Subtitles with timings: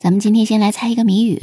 [0.00, 1.38] 咱们今天先来猜一个谜语：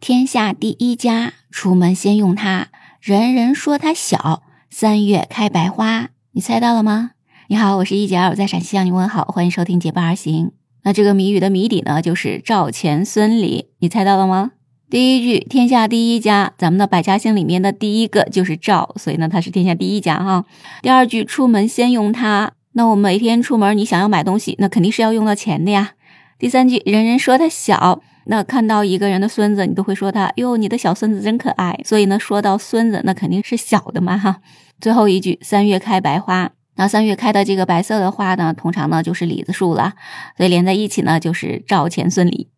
[0.00, 6.08] 天下第一家，出门先用它，人人说它小，三月开白花。
[6.32, 7.10] 你猜到了吗？
[7.48, 10.46] 你好，我是一姐，我在陕西向你问好，欢迎收听《结伴而行》。
[10.82, 13.66] 那这个谜语的谜底呢，就是赵钱孙李。
[13.80, 14.52] 你猜到了吗？
[14.88, 20.46] 第一句天下第一家，咱们的百家姓里面的第一个就是赵，所以呢，它是天下第一家哈。
[20.80, 25.92] 第二句出门先用它，那我每天出门，你想要买东西，那肯定是要用到钱的呀。
[26.40, 31.78] 第三句，人人说他小，那看到一个人的孙子，你都会说他哟，你的小孙子真可爱。
[31.84, 34.40] 所以呢，说到孙子，那肯定是小的嘛哈。
[34.80, 39.92] 最后一句，三月开白花，那三月开的这个白色的花呢，通常呢就是李子树了，
[40.38, 42.48] 所以连在一起呢就是赵钱孙李。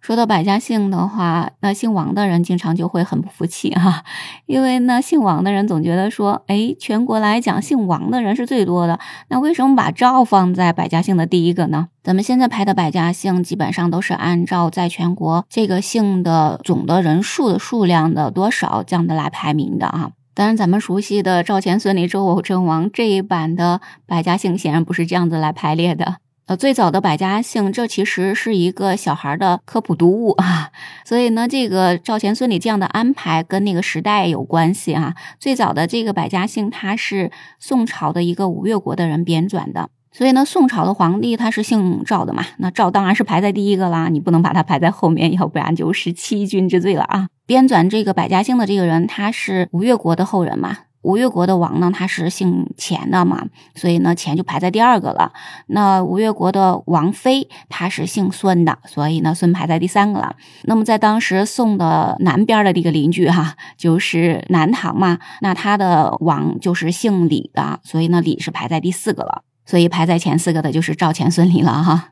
[0.00, 4.02] 说到百家姓的话，那姓王的人经常就会很不服气哈，
[4.46, 11.88] 因为呢，姓王的人总觉得说，哎，全国来讲，姓王的人是最多的，那为什么把赵放在百家姓的第一个呢？
[12.02, 20.12] 咱们现在排的百家姓，基本上都是按照在全国这个姓的总的人数的数量的多少这样的来排名的啊。
[20.32, 26.16] 当然，咱们熟悉的赵钱孙李周武郑王这一版的百家姓，显然不是这样子来排列的。
[26.50, 30.72] 呃，最早的百家姓，这其实是一个小孩的科普读物啊，
[31.06, 35.14] 所以呢，这个赵钱孙李这样的安排跟那个时代有关系啊。
[35.38, 47.28] 最早的这个百家姓，它是宋朝的一个吴越国的人编纂的，所以呢，宋朝的皇帝他是姓赵的嘛，那赵当然是排在第一个啦，你不能把他排在后面，要不然就是欺君之罪了啊。
[47.46, 50.78] 编纂这个百家姓的这个人，他是吴越国的后人嘛。
[51.02, 55.32] 吴越国的王呢，他是姓钱的嘛，所以呢，钱就排在第二个了。
[55.66, 60.36] 那吴越国的王妃，他是姓孙的，所以呢，孙排在第三个了。
[60.64, 69.42] 那么在当时宋的南边的这个邻居哈， 就是南唐嘛，那他的王就是姓李的，所以呢，李是排在第四个了。
[69.64, 72.08] 所以排在前四个的就是赵钱孙李了哈。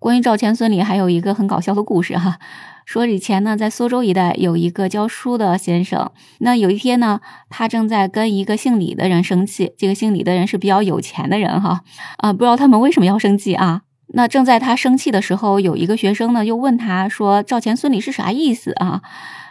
[0.00, 2.38] 关于赵钱孙李，还有一个很搞笑的故事哈。
[2.86, 7.20] 说以前呢，在苏州一带有一个教书的先生，那有一天呢，
[7.50, 9.74] 他正在跟一个姓李的人生气。
[9.76, 11.82] 这个姓李的人是比较有钱的人哈，
[12.16, 13.82] 啊，不知道他们为什么要生气啊？
[14.14, 19.02] 那正在他生气的时候，有一个学生呢，又问他说：“赵钱孙李是啥意思啊？”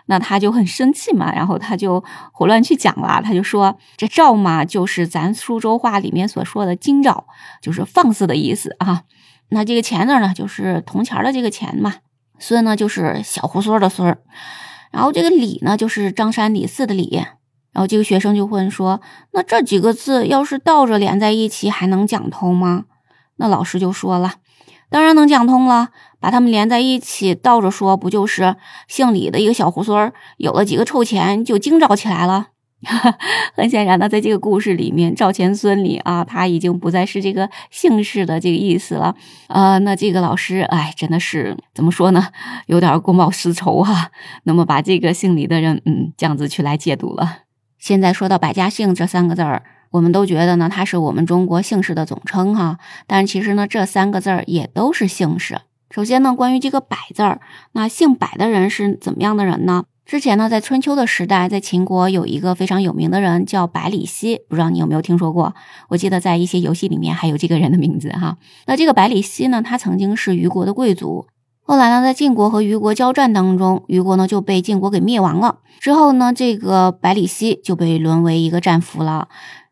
[0.08, 2.04] 那他就很生气嘛，然后他就
[2.34, 7.26] 胡乱去讲了，他就说：“这赵嘛，就是咱苏州话里面所说的京兆，
[7.62, 9.04] 就是放肆的意思啊。
[9.50, 11.96] 那这个钱字呢，就是铜钱的这个钱嘛。”
[12.42, 14.18] 孙呢就是小胡孙的孙，
[14.92, 17.18] 然后这个李呢就是张山李四的李，
[17.74, 19.02] 然后这个学生就问说
[19.34, 22.86] ：“那这几个字要是倒着连在一起，还能讲通吗？”
[23.36, 24.36] 那老师就说了
[24.90, 25.90] ：“当然能讲通了，
[26.22, 28.56] 把它们连在一起倒着说，不就是
[28.88, 32.48] 姓李的一个小胡孙有了几个臭钱，就惊兆起来了。”
[33.56, 39.14] 很显然呢，在这个故事里面，赵钱孙李啊，他已经不再是这个姓氏的这个意思了
[39.48, 39.78] 啊。
[39.80, 42.28] 那这个老师，哎，真的是怎么说呢？
[42.68, 44.12] 有点公报私仇哈。
[44.44, 47.40] 那么把这个姓李的人，嗯，这样子去来解读了。
[47.78, 52.78] 现在说到百家姓这三个字儿，我们都觉得呢，它是我们中国姓氏的总称哈。
[53.06, 55.60] 但其实呢，这三个字儿也都是姓氏。
[55.92, 57.42] 首先呢，关于这个百字儿，
[57.74, 59.84] 那姓百的人是怎么样的人呢？
[60.10, 65.54] 之前呢，在春秋的时代，在秦国有一个非常有名的人叫百里奚，不知道你有没有听说过？
[65.90, 68.40] 我记得在一些游戏里面还有这个人的名字哈。
[68.66, 71.28] 那这个百里奚呢，他曾经是虞国的贵族，
[71.62, 75.60] 后来呢，在晋国和虞国交战当中，虞国呢就被晋国给灭亡了。
[75.80, 79.28] 之后呢，这个百里奚就被沦为一个战俘了，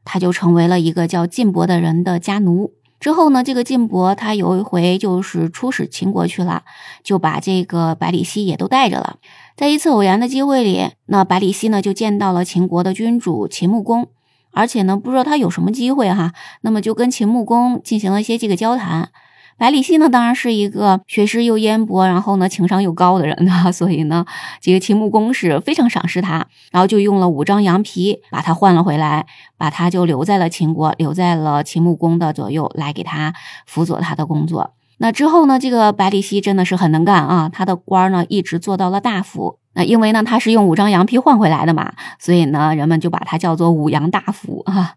[0.05, 2.73] 他就成为了一个叫晋伯的人的家奴。
[2.99, 6.63] 之后呢，这个晋伯他有一回就是出使秦国去了，
[7.03, 9.17] 就把这个百里奚也都带着了。
[9.55, 14.07] 在一次偶然的机会里，那百里奚呢就见到了秦国的君主秦穆公，
[14.51, 19.09] 而且呢不知道他有什么机会哈，那么就跟秦穆公进行了一些这个交谈。
[19.57, 24.25] 百里奚呢当然是一个学识又渊博，然后呢情商又高的人呢， 所以呢
[24.61, 29.25] 这个秦穆公是非常赏识他，然后就用了五张羊皮把他换了回来，
[29.57, 33.33] 把他就留在了秦国，留在了秦穆公的左右，来给他
[33.65, 34.75] 辅佐他的工作。
[34.99, 35.59] 那之后呢？
[35.59, 39.59] 这个百里奚真的是很能干啊，他的官儿呢一直做到了大夫。
[39.73, 44.93] 那因为呢他是用五张羊皮换回来的嘛，所以呢人们就把他叫做五羊大夫啊。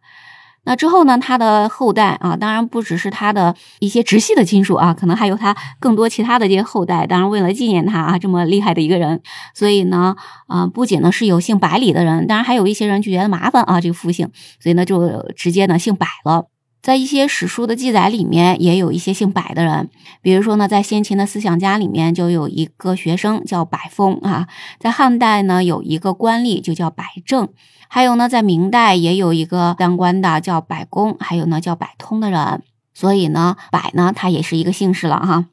[0.64, 7.06] 那之后呢，他的后代啊，当然不只是他的一些直系的亲属啊，可能还有他更多其他的这些后代。
[7.06, 9.20] 当然为了纪念他啊，这么厉害的一个人，
[9.54, 10.14] 所以呢，
[10.46, 14.30] 啊，不仅呢是有姓百里的人，当然还有一些人就觉得麻烦啊，这个复姓，
[14.60, 16.46] 所以呢就直接呢姓百了。
[16.82, 19.90] 在一些史书的记载里面，也有一些姓百的人，
[20.22, 24.48] 比如说呢，在先秦的思想家里面就有一个学生叫百风啊，
[24.78, 27.48] 在汉代呢有一个官吏就叫百正，
[27.88, 32.62] 还有呢在明代也有一个当官的叫百公，还有呢叫百通的人，
[32.94, 35.46] 所以呢百呢他也是一个姓氏了哈。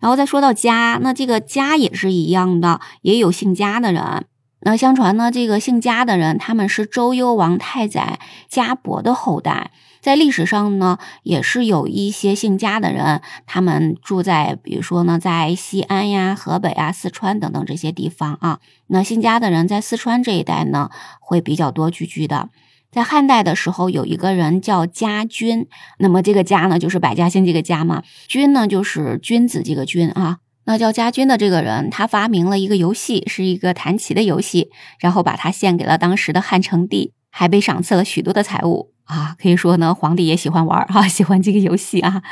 [0.00, 4.24] 然后再说到家，那这个家也是一样的，也有姓家的人。
[4.62, 8.18] 那相传呢，这个姓家的人，他们是周幽王太宰
[8.48, 9.70] 家伯的后代。
[10.02, 18.58] 在历史上呢，也是有一些姓家的人，他们住在，比如说呢，在西安呀、河北啊、四川等等这些地方啊。
[18.88, 20.90] 那姓家的人在四川这一带呢，
[21.20, 22.50] 会比较多聚居的。
[22.90, 25.68] 在汉代的时候，有一个人叫家君，
[26.00, 30.38] 那么这个家呢，就是百家姓这个家嘛，君呢就是君子这个君啊。
[30.64, 39.34] 那叫家军的这个人，他发明了一个游戏，是一个弹棋的游戏，然后把它献给了当时的汉成帝，还被赏赐了许多的财物啊。
[39.40, 42.22] 可以说呢，皇帝也喜欢玩哈， 喜欢这个游戏啊。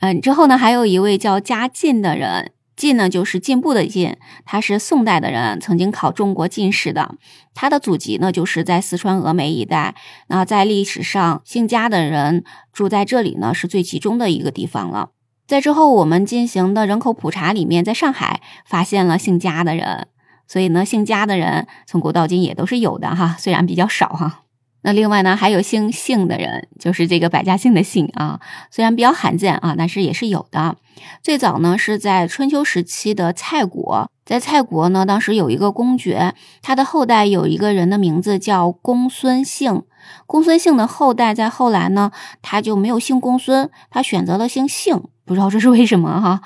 [0.00, 7.14] 嗯，之后呢，还有一位叫家进的人，进呢就是进步的进，他是宋代的人，曾经考中国进士的。
[7.54, 9.94] 他的祖籍呢就是在四川峨眉一带。
[10.26, 15.10] 那在历史上，姓家的人住在这里呢，是最集中的一个地方了。
[15.46, 20.08] 在之后，我们进行的人口普查里面，在上海发现了姓家的人，
[20.54, 24.42] 所以呢，姓家的人从古到今也都是有的哈，虽然比较少哈。
[24.82, 28.38] 那另外呢，还有姓姓的人，就是这个百家姓的姓啊，
[28.70, 30.76] 虽然比较罕见啊，但是也是有的。
[31.20, 39.82] 最早呢是在春秋时期的蔡国，在蔡国呢，当时有一个公爵，他的后代有一个人的名字叫公孙姓。
[40.24, 42.12] 公孙姓的后代在后来呢，
[42.42, 46.42] 他就没有姓公孙，他选择了姓姓，不知道这是为什么哈。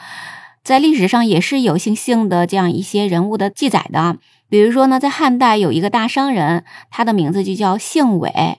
[0.62, 4.16] 在历史上也是有姓姓的这样一些人物的记载的，
[4.48, 8.58] 比如说呢，在汉代有一个大商人，他的名字就叫姓韦。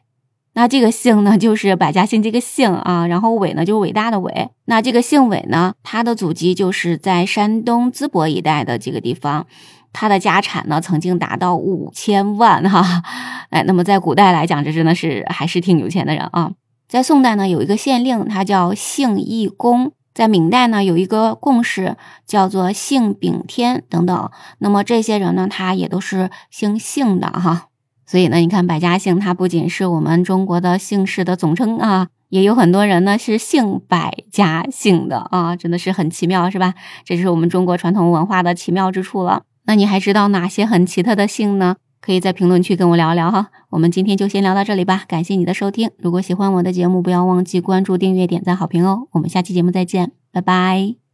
[0.54, 4.50] 那这个姓呢，就是百家姓这个姓啊，然后伟呢，就是伟大的伟。
[4.66, 9.46] 那这个姓伟呢，他的祖籍就是在山东淄博一带的这个地方，
[9.94, 13.04] 他的家产呢，曾经达到五千万哈。
[13.51, 16.51] 哎，那么在古代来讲，这真的是还是挺有钱的人啊。
[16.90, 21.95] 在宋代呢，有一个县令，他叫姓义公；在明代呢，有一个贡士
[22.25, 24.31] 叫做姓丙天等等。
[24.57, 27.67] 那么这些人呢，他也都是姓姓的哈。
[28.06, 36.73] 所以呢，你看百家姓，它不仅是我们中国的姓氏的总称啊，也有很多人呢是姓百家姓的啊，真的是很奇妙，是吧？
[37.05, 39.44] 这就是我们中国传统文化的奇妙之处了。
[39.65, 41.75] 那你还知道哪些很奇特的姓呢？
[42.01, 43.50] 可以在评论区跟我聊一聊哈。
[43.69, 45.92] 我们今天就先聊到这里吧，感谢你的收听。
[45.98, 49.07] 如果喜欢我的节目，不要忘记关注、订阅、点赞、好评哦。
[49.12, 51.08] 我们下期节目再见，拜拜。